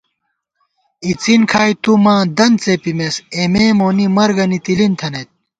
[1.05, 5.29] اِڅن کھائی تُو ماں دنت څېپِمېس، اېمےمونی مرگَنی تِلِن تھنَئیت